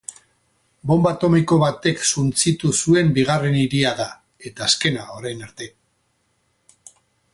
Bonba 0.91 1.09
atomiko 1.15 1.59
batek 1.63 2.01
suntsitu 2.11 2.71
zuen 2.85 3.13
bigarren 3.17 3.59
hiria 3.59 3.93
da, 4.03 4.09
eta 4.51 4.67
azkena 4.69 5.05
orain 5.19 5.45
arte. 5.51 5.69